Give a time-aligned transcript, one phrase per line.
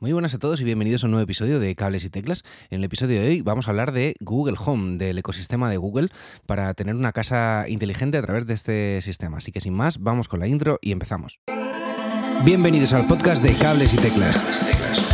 [0.00, 2.42] Muy buenas a todos y bienvenidos a un nuevo episodio de Cables y Teclas.
[2.70, 6.08] En el episodio de hoy vamos a hablar de Google Home, del ecosistema de Google,
[6.46, 9.36] para tener una casa inteligente a través de este sistema.
[9.36, 11.38] Así que sin más, vamos con la intro y empezamos.
[12.46, 15.09] Bienvenidos al podcast de Cables y Teclas.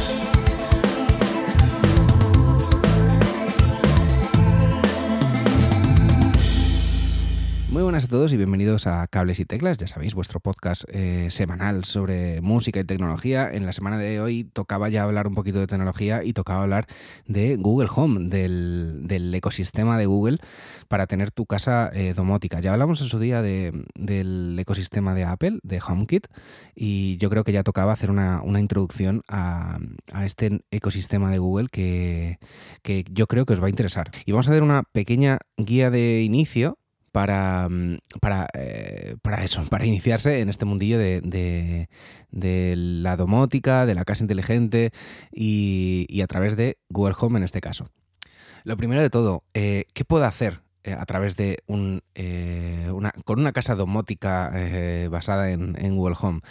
[8.05, 12.43] A todos y bienvenidos a Cables y Teclas, ya sabéis, vuestro podcast eh, semanal sobre
[12.43, 13.51] música y tecnología.
[13.51, 16.87] En la semana de hoy tocaba ya hablar un poquito de tecnología y tocaba hablar
[17.27, 20.39] de Google Home, del, ecosistema de Google
[20.89, 22.61] para tener tu casa eh, domótica.
[22.61, 26.27] Ya hablamos en su día del ecosistema de Apple, de HomeKit,
[26.75, 29.79] y yo creo que ya tocaba hacer una, introducción a,
[30.23, 32.41] este ecosistema de Google que,
[32.83, 34.11] que yo creo que os va a interesar.
[34.27, 36.77] Y vamos a hacer una pequeña guía de inicio
[37.17, 41.89] para, mm, para, eh, para, eso, para iniciarse en este mundillo de,
[42.31, 44.91] la domótica, de la casa inteligente
[45.33, 47.89] y, a través de Google Home en este caso.
[48.65, 52.03] Lo primero de todo, eh, ¿qué puedo hacer eh, a través de un,
[52.93, 54.53] una, con una casa domótica
[55.09, 56.43] basada en Google Home?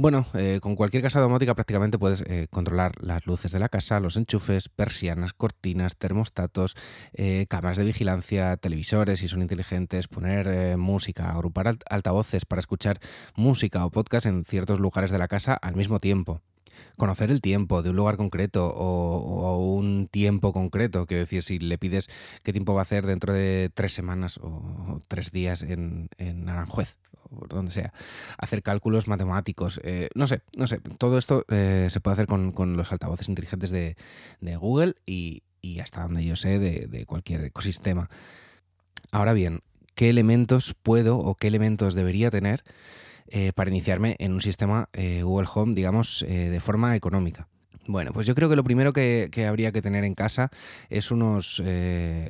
[0.00, 4.00] Bueno, eh, con cualquier casa domótica prácticamente puedes eh, controlar las luces de la casa,
[4.00, 6.74] los enchufes, persianas, cortinas, termostatos,
[7.12, 12.98] eh, cámaras de vigilancia, televisores si son inteligentes, poner música, agrupar altavoces para escuchar
[13.36, 16.40] música o podcast en ciertos lugares de la casa al mismo tiempo
[16.96, 21.06] conocer el tiempo de un lugar concreto o, un tiempo concreto.
[21.06, 22.08] Quiero decir, si le pides
[22.42, 26.96] qué tiempo va a hacer dentro de tres semanas o, tres días en, en Aranjuez
[27.30, 27.92] o donde sea,
[28.38, 32.76] hacer cálculos matemáticos, eh, no sé, no sé, todo esto eh, se puede hacer con,
[32.76, 33.96] los altavoces inteligentes de,
[34.56, 35.42] Google y,
[35.82, 38.08] hasta donde yo sé de, de cualquier ecosistema.
[39.12, 39.60] Ahora bien,
[39.94, 42.62] ¿qué elementos puedo o qué elementos debería tener?
[43.32, 44.88] Eh, para iniciarme en un sistema
[45.22, 47.46] Google Home, digamos, de forma económica.
[47.90, 50.50] Bueno, pues yo creo que lo primero que, habría que tener en casa
[50.88, 51.60] es unos,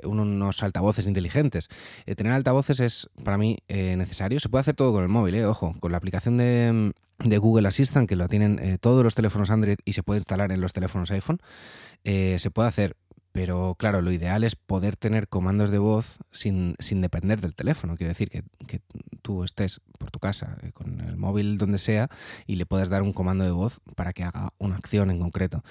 [0.05, 1.69] unos altavoces inteligentes.
[2.17, 4.41] tener altavoces es para mí necesario.
[4.41, 8.09] Se puede hacer todo con el móvil, ojo, con la aplicación de, de Google Assistant,
[8.09, 11.41] que lo tienen todos los teléfonos Android y se puede instalar en los teléfonos iPhone.
[12.05, 12.97] se puede hacer
[13.33, 17.97] pero claro, lo ideal es poder tener comandos de voz sin, depender del teléfono.
[17.97, 18.43] Quiero decir que,
[19.23, 22.09] tú estés por tu casa, eh, con el móvil donde sea,
[22.47, 25.63] y le puedas dar un comando de voz para que haga una acción en concreto.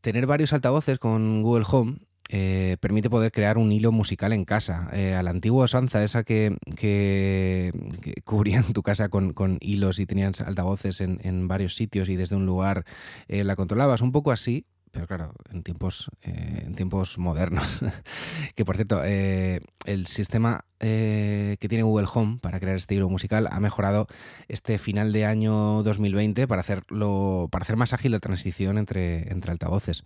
[0.00, 1.98] Tener varios altavoces con Google Home
[2.30, 4.90] eh, permite poder crear un hilo musical en casa.
[4.92, 7.72] Eh, a la antigua usanza, esa que, que,
[8.24, 12.44] cubrían tu casa con, hilos y tenías altavoces en, en, varios sitios y desde un
[12.44, 12.84] lugar
[13.28, 17.80] la controlabas, un poco así, pero claro, en tiempos, eh, en tiempos modernos.
[18.54, 23.08] que por cierto, eh, el sistema eh, que tiene Google Home para crear este hilo
[23.08, 24.06] musical ha mejorado
[24.48, 29.52] este final de año 2020 para hacerlo, para hacer más ágil la transición entre, entre
[29.52, 30.04] altavoces.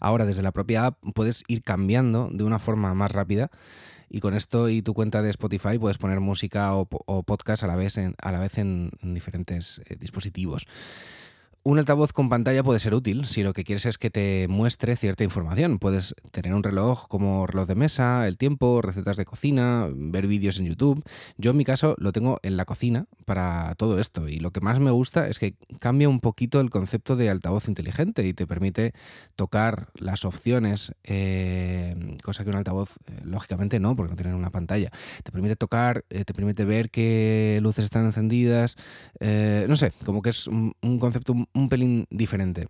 [0.00, 3.50] Ahora, desde la propia app puedes ir cambiando de una forma más rápida
[4.10, 7.76] y con esto y tu cuenta de Spotify puedes poner música o, podcast a la
[7.76, 10.66] vez en, a la vez en diferentes dispositivos.
[11.68, 14.96] Un altavoz con pantalla puede ser útil si lo que quieres es que te muestre
[14.96, 15.78] cierta información.
[15.78, 20.58] Puedes tener un reloj como reloj de mesa, el tiempo, recetas de cocina, ver vídeos
[20.58, 21.04] en YouTube.
[21.36, 24.62] Yo en mi caso lo tengo en la cocina para todo esto y lo que
[24.62, 28.46] más me gusta es que cambia un poquito el concepto de altavoz inteligente y te
[28.46, 28.94] permite
[29.36, 34.48] tocar las opciones, eh, cosa que un altavoz eh, lógicamente no, porque no tiene una
[34.48, 34.90] pantalla.
[35.22, 38.76] Te permite tocar, eh, te permite ver qué luces están encendidas,
[39.20, 42.68] no sé, como que es un, un concepto un pelín diferente.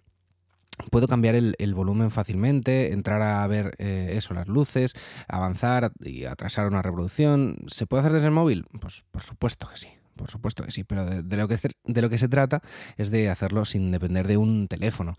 [0.90, 4.94] Puedo cambiar el, volumen fácilmente, entrar a ver eh, eso, las luces,
[5.26, 7.56] avanzar y atrasar una reproducción.
[7.66, 8.64] ¿Se puede hacer desde el móvil?
[8.80, 12.08] Pues por supuesto que sí, por supuesto que sí, pero de, lo, que, de lo
[12.08, 12.60] que se trata
[12.96, 15.16] es de hacerlo sin depender de un teléfono.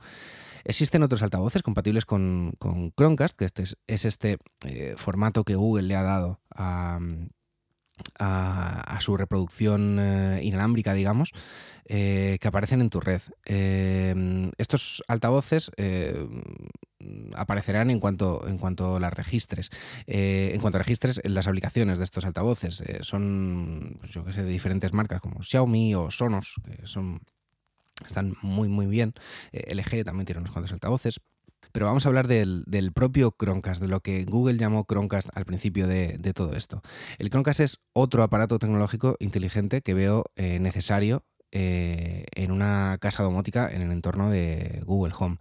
[0.63, 2.53] Existen otros altavoces compatibles con,
[2.95, 6.99] Chromecast, que este es, este eh, formato que Google le ha dado a,
[8.19, 11.31] a, su reproducción eh, inalámbrica, digamos,
[11.85, 13.21] eh, que aparecen en tu red.
[13.45, 15.71] Eh, estos altavoces
[17.35, 19.69] aparecerán en cuanto, en cuanto las registres.
[20.05, 22.83] en cuanto registres las aplicaciones de estos altavoces.
[23.01, 27.21] son, pues yo que sé, de diferentes marcas como Xiaomi o Sonos, que son
[28.05, 29.13] están muy muy bien.
[29.51, 31.19] LG también tiene unos cuantos altavoces.
[31.71, 35.87] Pero vamos a hablar del, propio Chromecast, de lo que Google llamó Chromecast al principio
[35.87, 36.81] de, todo esto.
[37.17, 43.23] El Chromecast es otro aparato tecnológico inteligente que veo eh, necesario eh, en una casa
[43.23, 45.37] domótica en el entorno de Google Home.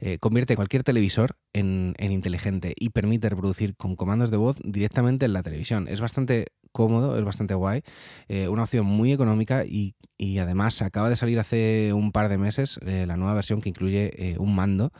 [0.00, 5.32] Eh, convierte cualquier televisor en, inteligente y permite reproducir con comandos de voz directamente en
[5.32, 5.88] la televisión.
[5.88, 7.82] Es bastante cómodo, es bastante guay,
[8.28, 12.36] eh, una opción muy económica y, y, además acaba de salir hace un par de
[12.36, 14.92] meses la nueva versión que incluye un mando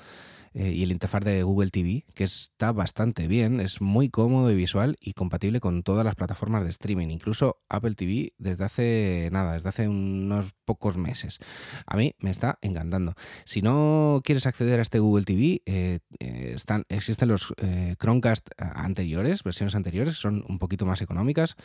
[0.58, 4.54] eh, y el interfaz de Google TV, que está bastante bien, es muy cómodo y
[4.54, 9.52] visual y compatible con todas las plataformas de streaming, incluso Apple TV desde hace nada,
[9.52, 11.40] desde hace unos pocos meses.
[11.86, 13.12] A mí me está encantando.
[13.44, 17.52] Si no quieres acceder a este Google TV, eh, eh, están, existen los
[17.98, 21.56] Chromecast anteriores, versiones anteriores, son un poquito más económicas.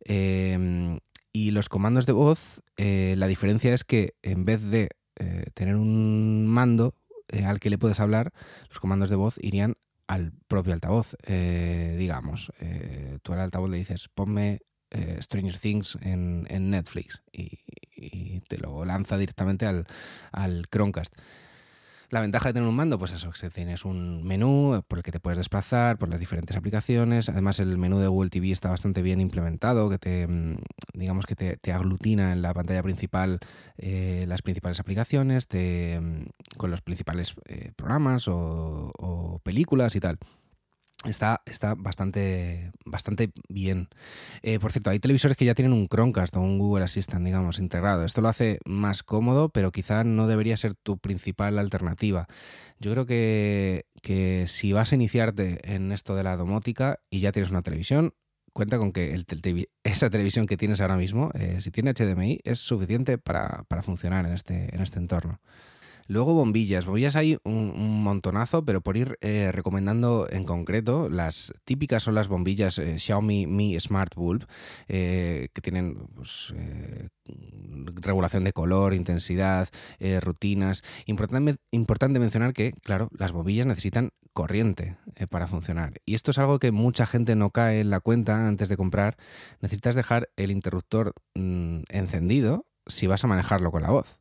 [0.00, 0.98] Em,
[1.32, 4.88] y los comandos de voz, la diferencia es que en vez de
[5.54, 6.94] tener un mando,
[7.30, 8.32] eh, al que le puedes hablar,
[8.68, 9.76] los comandos de voz irían
[10.06, 11.16] al propio altavoz.
[11.26, 14.60] Eh, digamos, eh, tú al altavoz le dices, ponme
[15.20, 19.86] Stranger Things en, Netflix y, te lo lanza directamente al,
[20.32, 21.14] al Chromecast.
[22.10, 25.12] La ventaja de tener un mando, pues eso, que tienes un menú por el que
[25.12, 27.28] te puedes desplazar por las diferentes aplicaciones.
[27.28, 30.56] Además, el menú de Google TV está bastante bien implementado, que te, mm,
[30.94, 33.40] digamos que te, aglutina en la pantalla principal
[33.76, 40.18] eh, las principales aplicaciones, te, mm, con los principales eh, programas o películas y tal.
[41.04, 43.88] Está, está bastante, bastante bien.
[44.42, 47.60] Eh, por cierto, hay televisores que ya tienen un Chromecast o un Google Assistant, digamos,
[47.60, 48.04] integrado.
[48.04, 52.26] Esto lo hace más cómodo, pero quizá no debería ser tu principal alternativa.
[52.80, 53.86] Yo creo que,
[54.48, 58.14] si vas a iniciarte en esto de la domótica y ya tienes una televisión,
[58.52, 59.14] cuenta con que
[59.84, 64.26] esa televisión que tienes ahora mismo, eh, si tiene HDMI, es suficiente para, para funcionar
[64.26, 65.40] en este, en este entorno.
[66.08, 66.86] Luego bombillas.
[66.86, 72.28] Bombillas hay un, montonazo, pero por ir eh, recomendando en concreto, las típicas son las
[72.28, 74.46] bombillas eh, Xiaomi Mi Smart Bulb,
[74.88, 76.54] eh, que tienen pues,
[77.96, 79.68] regulación de color, intensidad,
[80.22, 80.82] rutinas.
[81.04, 84.96] Importante, mencionar que, claro, las bombillas necesitan corriente
[85.28, 86.00] para funcionar.
[86.06, 89.18] Y esto es algo que mucha gente no cae en la cuenta antes de comprar.
[89.60, 94.18] Necesitas dejar el interruptor mm, encendido si vas a manejarlo con la voz.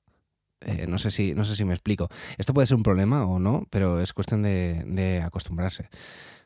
[0.62, 2.09] Eh, no, sé si, no sé si me explico.
[2.38, 5.89] Esto puede ser un problema o no, pero es cuestión de, acostumbrarse.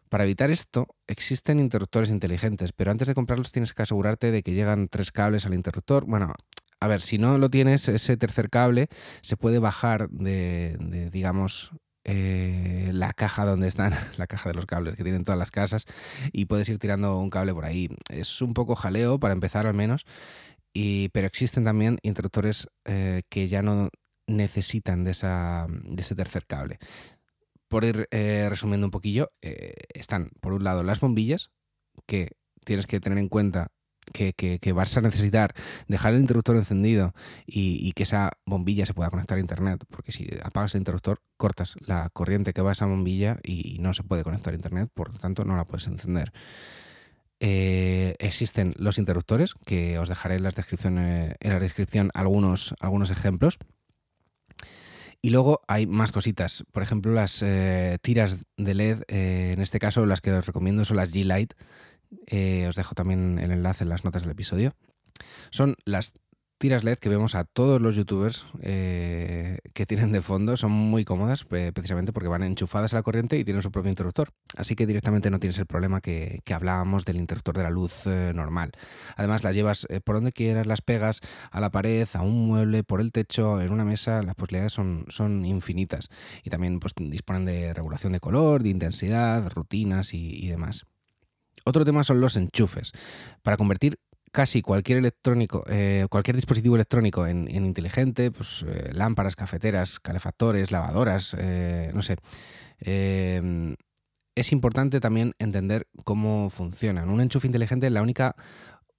[0.09, 4.53] Para evitar esto, existen interruptores inteligentes, pero antes de comprarlos tienes que asegurarte de que
[4.53, 6.05] llegan tres cables al interruptor.
[6.05, 6.33] Bueno,
[6.81, 8.87] a ver, si no lo tienes, ese tercer cable
[9.21, 11.71] se puede bajar de, digamos,
[12.03, 15.85] eh, la caja donde están, la caja de los cables que tienen todas las casas,
[16.33, 17.87] y puedes ir tirando un cable por ahí.
[18.09, 20.05] Es un poco jaleo para empezar al menos,
[20.73, 23.89] y, pero existen también interruptores eh, que ya no
[24.31, 26.79] necesitan de, esa, de ese tercer cable.
[27.67, 31.51] Por ir eh, resumiendo un poquillo, eh, están por un lado las bombillas,
[32.05, 32.31] que
[32.65, 33.71] tienes que tener en cuenta
[34.11, 35.53] que, vas a necesitar
[35.87, 37.13] dejar el interruptor encendido
[37.45, 41.75] y, que esa bombilla se pueda conectar a internet, porque si apagas el interruptor, cortas
[41.85, 45.11] la corriente que va a esa bombilla y no se puede conectar a internet, por
[45.11, 46.33] lo tanto no la puedes encender.
[47.43, 53.57] Eh, existen los interruptores, que os dejaré en, las en la descripción algunos, algunos ejemplos.
[55.21, 56.63] Y luego hay más cositas.
[56.71, 60.83] Por ejemplo, las eh, tiras de LED, eh, en este caso las que os recomiendo
[60.83, 61.53] son las G-Light.
[62.27, 64.73] Eh, os dejo también el enlace en las notas del episodio.
[65.51, 66.13] Son las
[66.61, 71.03] tiras LED que vemos a todos los youtubers eh, que tienen de fondo son muy
[71.03, 74.29] cómodas precisamente porque van enchufadas a la corriente y tienen su propio interruptor.
[74.55, 78.31] Así que directamente no tienes el problema que, hablábamos del interruptor de la luz eh,
[78.35, 78.73] normal.
[79.15, 82.83] Además las llevas eh, por donde quieras, las pegas a la pared, a un mueble,
[82.83, 86.09] por el techo, en una mesa, las posibilidades son, son infinitas.
[86.43, 90.85] Y también pues, disponen de regulación de color, de intensidad, rutinas y, y demás.
[91.65, 92.91] Otro tema son los enchufes.
[93.41, 93.97] Para convertir
[94.31, 101.35] casi cualquier electrónico, eh, cualquier dispositivo electrónico en, inteligente, pues eh, lámparas, cafeteras, calefactores, lavadoras,
[101.37, 102.15] eh, no sé.
[102.79, 103.75] Em,
[104.35, 107.09] es importante también entender cómo funcionan.
[107.09, 108.35] Un enchufe inteligente, la única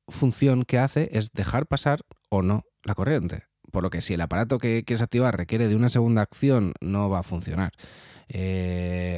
[0.08, 3.44] función que hace es dejar pasar o no la corriente.
[3.70, 7.08] Por lo que si el aparato que quieres activar requiere de una segunda acción, no
[7.08, 7.72] va a funcionar.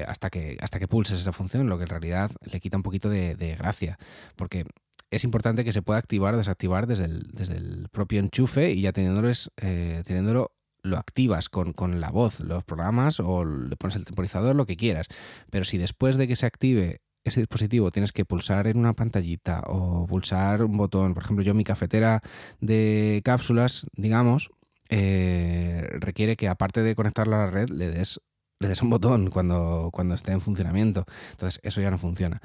[0.07, 3.09] hasta, que, hasta que pulses esa función, lo que en realidad le quita un poquito
[3.09, 3.99] de, de gracia.
[4.37, 4.65] Porque
[5.11, 10.03] es importante que se pueda activar o desactivar desde el, propio enchufe y ya eh,
[10.05, 14.77] teniéndolo lo activas con, la voz, los programas o le pones el temporizador, lo que
[14.77, 15.07] quieras.
[15.51, 19.63] Pero si después de que se active ese dispositivo tienes que pulsar en una pantallita
[19.67, 22.21] o pulsar un botón, por ejemplo, yo mi cafetera
[22.61, 24.51] de cápsulas, digamos,
[24.91, 28.21] eh, requiere que aparte de conectarla a la red le des,
[28.61, 31.07] le des un botón cuando, cuando esté en funcionamiento.
[31.31, 32.43] Entonces eso ya no funciona.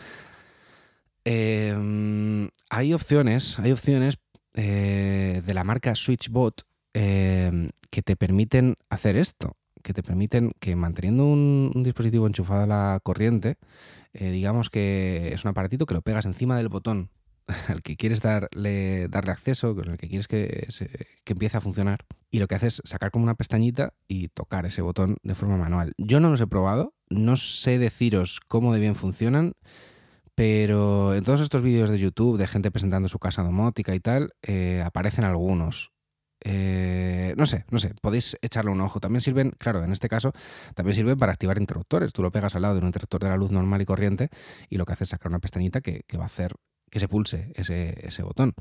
[1.26, 4.18] Em, hay opciones, hay opciones
[4.54, 10.76] eh, de la marca SwitchBot eh, que te permiten hacer esto, que te permiten que
[10.76, 13.58] manteniendo un, dispositivo enchufado a la corriente,
[14.14, 17.10] eh, digamos que es un aparatito que lo pegas encima del botón
[17.68, 20.68] al que quieres darle, darle acceso, con el que quieres que,
[21.24, 24.66] que empiece a funcionar, y lo que haces es sacar como una pestañita y tocar
[24.66, 25.94] ese botón de forma manual.
[25.98, 29.54] Yo no los he probado, no sé deciros cómo de bien funcionan,
[30.39, 34.31] pero en todos estos vídeos de YouTube de gente presentando su casa domótica y tal,
[34.41, 35.91] eh, aparecen algunos.
[36.46, 39.01] Eh, no sé, no sé, podéis echarle un ojo.
[39.01, 40.31] También sirven, claro, en este caso,
[40.75, 42.13] también sirven para activar interruptores.
[42.13, 44.29] Tú lo pegas al lado de un interruptor de la luz normal y corriente
[44.69, 46.53] y lo que hace es sacar una pestañita que, va a hacer
[46.89, 48.53] que se pulse ese, botón.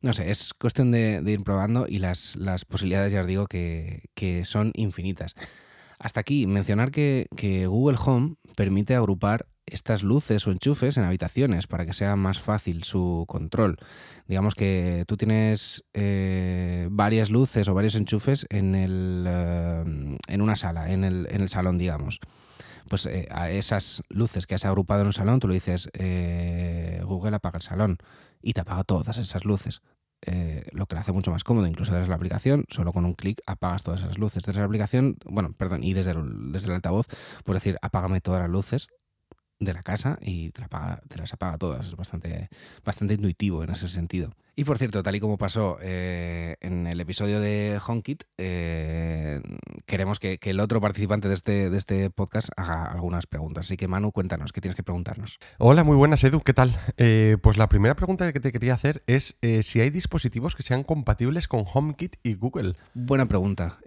[0.00, 4.72] No sé, es cuestión de, ir probando y las, posibilidades ya os digo que, son
[4.76, 5.34] infinitas.
[5.98, 7.28] Hasta aquí, mencionar que
[7.68, 12.84] Google Home permite agrupar estas luces o enchufes en habitaciones para que sea más fácil
[12.84, 13.78] su control.
[14.26, 20.56] Digamos que tú tienes eh, varias luces o varios enchufes en, el, eh, en una
[20.56, 22.20] sala, en el, en el, salón, digamos.
[22.88, 25.88] Pues eh, a esas luces que has agrupado en un salón, tú le dices,
[27.04, 27.98] Google apaga el salón
[28.42, 29.82] y te apaga todas esas luces.
[30.72, 33.40] lo que lo hace mucho más cómodo, incluso desde la aplicación, solo con un clic
[33.46, 34.42] apagas todas esas luces.
[34.42, 37.06] Desde la aplicación, bueno, perdón, y desde desde el altavoz,
[37.44, 38.88] puedes decir apágame todas las luces
[39.60, 40.62] de la casa y te,
[41.16, 41.86] las apaga todas.
[41.86, 42.48] Es bastante,
[42.84, 44.34] bastante intuitivo en ese sentido.
[44.56, 49.40] Y por cierto, tal y como pasó eh, en el episodio de HomeKit, eh,
[49.86, 53.66] queremos que, el otro participante de este, de este podcast haga algunas preguntas.
[53.66, 55.38] Así que Manu, cuéntanos, ¿qué tienes que preguntarnos?
[55.58, 56.78] Hola, muy buenas Edu, ¿qué tal?
[56.96, 60.82] Eh, pues la primera pregunta que te quería hacer es si hay dispositivos que sean
[60.82, 62.74] compatibles con HomeKit y Google.
[62.94, 63.78] Buena pregunta.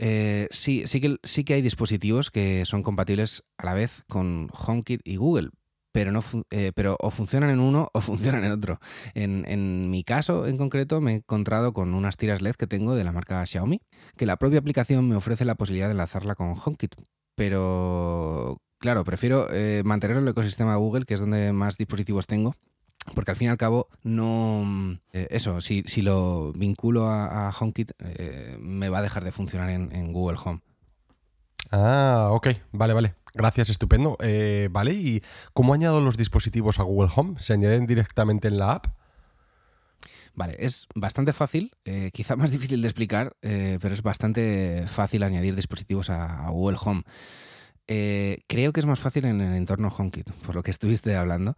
[0.49, 5.01] sí, sí que, sí que hay dispositivos que son compatibles a la vez con HomeKit
[5.03, 5.51] y Google,
[5.93, 8.79] pero, no, eh, pero o funcionan en uno o funcionan en otro.
[9.13, 13.05] En, mi caso en concreto me he encontrado con unas tiras LED que tengo de
[13.05, 13.81] la marca Xiaomi,
[14.17, 16.95] que la propia aplicación me ofrece la posibilidad de enlazarla con HomeKit,
[17.35, 22.55] pero claro, prefiero eh, mantener el ecosistema Google, que es donde más dispositivos tengo,
[23.13, 27.91] porque al fin y al cabo no eh, eso si, si, lo vinculo a, HomeKit
[28.59, 30.61] me va a dejar de funcionar en, Google Home
[31.71, 33.15] Ah, ok, vale, vale.
[33.33, 34.15] Gracias, estupendo.
[34.19, 37.35] Eh, vale, ¿y cómo añado los dispositivos a Google Home?
[37.39, 38.87] ¿Se añaden directamente en la app?
[40.35, 45.23] Vale, es bastante fácil, eh, quizá más difícil de explicar, eh, pero es bastante fácil
[45.23, 47.03] añadir dispositivos a, Google Home.
[47.87, 51.55] creo que es más fácil en el entorno HomeKit, por lo que estuviste hablando.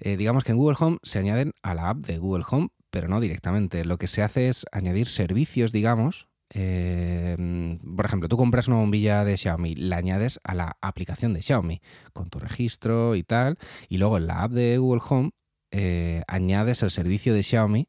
[0.00, 3.20] digamos que en Google Home se añaden a la app de Google Home, pero no
[3.20, 3.84] directamente.
[3.84, 9.24] Lo que se hace es añadir servicios, digamos, Em, por ejemplo, tú compras una bombilla
[9.24, 11.80] de Xiaomi, la añades a la aplicación de Xiaomi
[12.12, 15.30] con tu registro y tal, y luego en la app de Google Home
[15.70, 17.88] eh, añades el servicio de Xiaomi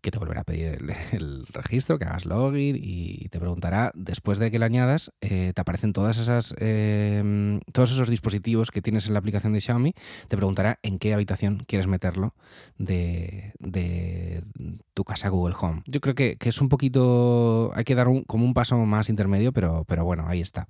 [0.00, 0.78] que te volverá a pedir
[1.12, 5.60] el, registro, que hagas login y te preguntará, después de que lo añadas, eh, te
[5.60, 9.94] aparecen todas esas, em, todos esos dispositivos que tienes en la aplicación de Xiaomi,
[10.28, 12.34] te preguntará en qué habitación quieres meterlo
[12.78, 13.52] de,
[14.94, 15.82] tu casa Google Home.
[15.86, 19.52] Yo creo que, es un poquito, hay que dar un, como un paso más intermedio,
[19.52, 20.68] pero, pero bueno, ahí está.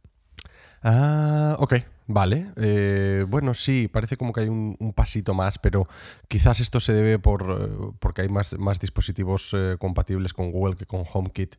[0.83, 1.75] Ah, ok,
[2.07, 2.53] vale.
[2.57, 5.87] Eh, bueno, sí, parece como que hay un, pasito más, pero
[6.29, 10.77] quizás esto se debe por eh, porque hay más, más dispositivos eh, compatibles con Google
[10.77, 11.57] que con HomeKit.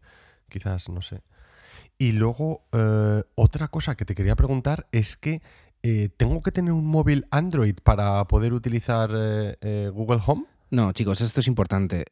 [0.50, 1.22] Quizás, no sé.
[1.98, 2.63] Y luego,
[3.36, 5.42] otra cosa que te quería preguntar es que
[6.18, 9.10] ¿tengo que tener un móvil Android para poder utilizar
[9.94, 10.46] Google Home?
[10.72, 12.06] No, chicos, esto es importante.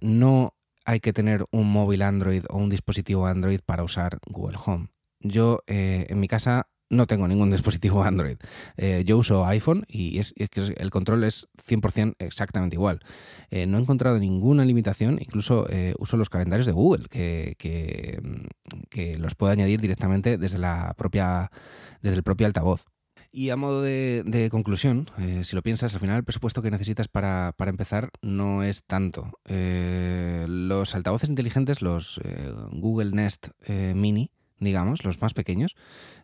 [0.00, 4.88] no hay que tener un móvil Android o un dispositivo Android para usar Google Home.
[5.22, 8.36] Yo eh, en mi casa no tengo ningún dispositivo Android.
[8.76, 13.00] Eh, yo uso iPhone y es, que el control es 100% exactamente igual.
[13.50, 15.66] Eh, no he encontrado ninguna limitación, incluso
[15.98, 21.50] uso los calendarios de Google, que, que, los puedo añadir directamente desde, la propia,
[22.02, 22.84] desde el propio altavoz.
[23.34, 25.06] Y a modo de, conclusión,
[25.42, 29.30] si lo piensas, al final el presupuesto que necesitas para empezar no es tanto.
[29.48, 32.20] los altavoces inteligentes, los
[32.72, 33.48] Google Nest
[33.94, 34.30] Mini,
[34.62, 35.76] digamos, los más pequeños,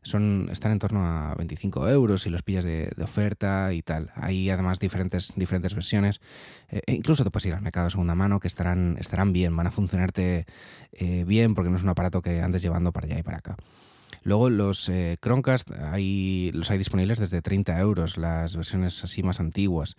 [0.03, 4.11] son, están en torno a 25 euros si los pillas de, oferta y tal.
[4.15, 6.21] Hay además diferentes, diferentes versiones.
[6.71, 9.57] Eh, e incluso te puedes ir al mercado de segunda mano que estarán, estarán bien,
[9.57, 10.47] van a funcionarte
[10.93, 13.57] eh, bien porque no es un aparato que andes llevando para allá y para acá.
[14.23, 19.41] Luego los eh, Chromecast hay, los hay disponibles desde 30 euros, las versiones así más
[19.41, 19.97] antiguas.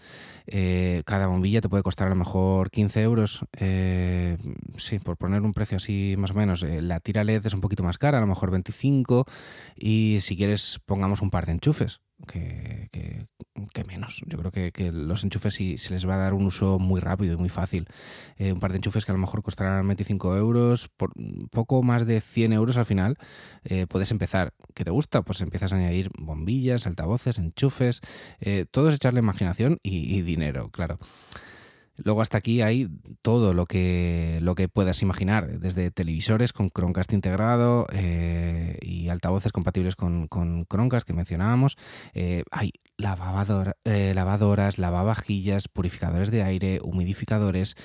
[0.48, 3.46] Eh, cada bombilla te puede costar a lo mejor 15 euros.
[3.58, 4.38] Eh,
[4.78, 6.62] sí, por poner un precio así más o menos.
[6.62, 9.26] la tira LED es un poquito más cara, a lo mejor 25.
[9.76, 12.02] Y si quieres pongamos un par de enchufes.
[12.28, 13.26] Que, que
[13.88, 14.22] menos.
[14.26, 17.34] Yo creo que, los enchufes sí se les va a dar un uso muy rápido
[17.34, 17.88] y muy fácil.
[18.38, 21.14] Eh, un par de enchufes que a lo mejor costarán 25 euros, por
[21.52, 23.18] poco más de 100 euros al final,
[23.64, 24.54] eh, puedes empezar.
[24.74, 25.22] ¿Qué te gusta?
[25.22, 28.02] Pues empiezas a añadir bombillas, altavoces, enchufes,
[28.40, 31.00] eh, todo es echarle imaginación y dinero, claro.
[32.04, 32.90] Luego hasta aquí hay
[33.22, 39.52] todo lo que, lo que puedas imaginar, desde televisores con Chromecast integrado eh, y altavoces
[39.52, 41.78] compatibles con, con Chromecast que mencionábamos.
[42.14, 47.76] Eh, hay eh, lavadoras, lavavajillas, purificadores de aire, humidificadores.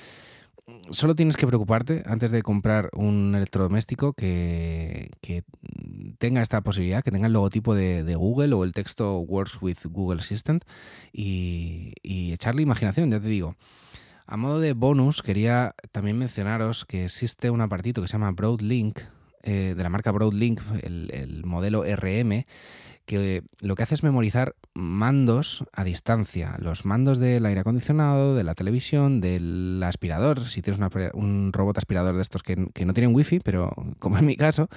[0.89, 5.11] Solo tienes que preocuparte antes de comprar un electrodoméstico que,
[6.17, 10.21] tenga esta posibilidad, que tenga el logotipo de, Google o el texto Works with Google
[10.21, 10.63] Assistant
[11.13, 13.55] y, y echarle imaginación, ya te digo.
[14.27, 18.99] A modo de bonus, quería también mencionaros que existe un apartito que se llama Broadlink,
[19.43, 22.45] eh, de la marca Broadlink, el, modelo RM,
[23.05, 28.43] que lo que hace es memorizar mandos a distancia, los mandos del aire acondicionado, de
[28.43, 30.81] la televisión, del aspirador, si tienes
[31.13, 34.69] un robot aspirador de estos que, no tienen wifi, pero como en mi caso,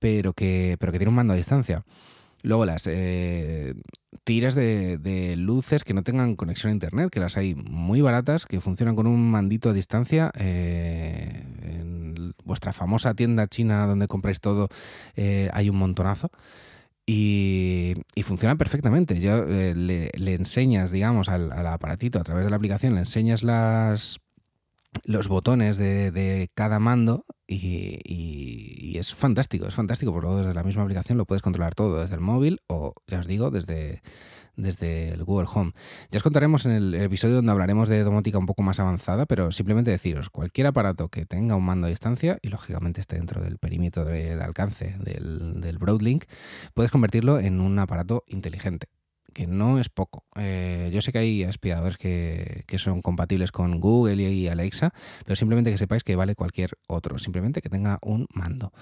[0.00, 1.84] pero que, pero que tiene un mando a distancia.
[2.42, 3.74] Luego las eh,
[4.24, 8.60] tiras de, luces que no tengan conexión a internet, que las hay muy baratas, que
[8.60, 10.30] funcionan con un mandito a distancia.
[10.38, 14.68] Eh, en vuestra famosa tienda china donde compráis todo
[15.16, 16.30] eh, hay un montonazo.
[17.06, 19.18] Y, funcionan perfectamente.
[19.18, 24.20] Yo le, enseñas, digamos, al, aparatito a través de la aplicación, le enseñas las
[25.04, 31.18] los botones de, cada mando y, es fantástico, es fantástico, porque desde la misma aplicación
[31.18, 34.02] lo puedes controlar todo, desde el móvil o, ya os digo, desde,
[34.56, 35.72] desde el Google Home.
[36.10, 39.50] Ya os contaremos en el episodio donde hablaremos de domótica un poco más avanzada, pero
[39.52, 43.58] simplemente deciros, cualquier aparato que tenga un mando a distancia y lógicamente esté dentro del
[43.58, 46.24] perímetro de alcance del, del Broadlink,
[46.74, 48.88] puedes convertirlo en un aparato inteligente
[49.38, 50.24] que no es poco.
[50.34, 54.92] Eh, yo sé que hay aspiradores que, son compatibles con Google y Alexa,
[55.24, 58.72] pero simplemente que sepáis que vale cualquier otro, simplemente que tenga un mando.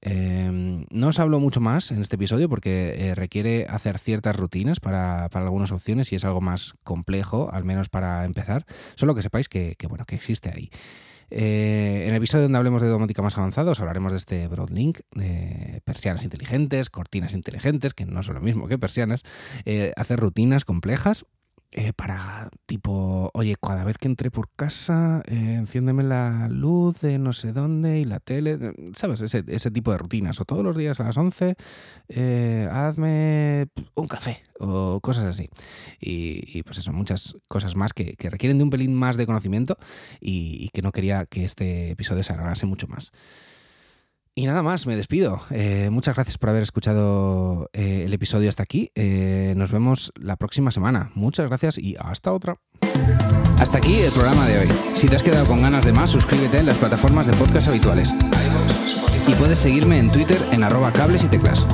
[0.00, 4.78] Em, no os hablo mucho más en este episodio porque eh, requiere hacer ciertas rutinas
[4.78, 8.66] para, algunas opciones y es algo más complejo, al menos para empezar.
[8.94, 10.70] Solo que sepáis que, que bueno, que existe ahí.
[11.30, 15.00] Eh, en el episodio donde hablemos de domótica más avanzada os hablaremos de este Broadlink,
[15.14, 19.22] de persianas inteligentes, cortinas inteligentes, que no son lo mismo que persianas,
[19.64, 21.24] eh, hacer rutinas complejas
[21.76, 27.18] eh, para tipo, oye, cada vez que entre por casa, eh, enciéndeme la luz de
[27.18, 29.22] no sé dónde y la tele, ¿sabes?
[29.22, 30.40] Ese, ese tipo de rutinas.
[30.40, 31.56] O todos los días a las 11,
[32.10, 35.50] eh, hazme un café o cosas así.
[36.00, 39.76] Y, pues eso, muchas cosas más que, requieren de un pelín más de conocimiento
[40.20, 43.10] y, y que no quería que este episodio se alargase mucho más.
[44.36, 45.40] Y nada más, me despido.
[45.50, 48.90] Eh, muchas gracias por haber escuchado eh, el episodio hasta aquí.
[48.96, 51.12] Eh, nos vemos la próxima semana.
[51.14, 52.56] Muchas gracias y hasta otra.
[53.60, 54.68] Hasta aquí el programa de hoy.
[54.96, 58.10] Si te has quedado con ganas de más, suscríbete en las plataformas de podcast habituales.
[59.28, 61.64] Y puedes seguirme en Twitter en arroba cables y teclas.